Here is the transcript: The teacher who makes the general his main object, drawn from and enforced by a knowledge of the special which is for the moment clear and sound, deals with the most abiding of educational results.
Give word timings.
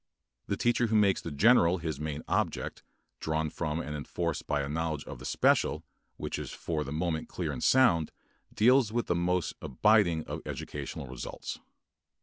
The 0.47 0.57
teacher 0.57 0.87
who 0.87 0.95
makes 0.95 1.21
the 1.21 1.29
general 1.29 1.77
his 1.77 1.99
main 1.99 2.23
object, 2.27 2.81
drawn 3.19 3.51
from 3.51 3.79
and 3.79 3.95
enforced 3.95 4.47
by 4.47 4.61
a 4.63 4.67
knowledge 4.67 5.03
of 5.03 5.19
the 5.19 5.25
special 5.25 5.83
which 6.17 6.39
is 6.39 6.49
for 6.49 6.83
the 6.83 6.91
moment 6.91 7.29
clear 7.29 7.51
and 7.51 7.63
sound, 7.63 8.11
deals 8.51 8.91
with 8.91 9.05
the 9.05 9.13
most 9.13 9.53
abiding 9.61 10.23
of 10.23 10.41
educational 10.43 11.05
results. 11.05 11.59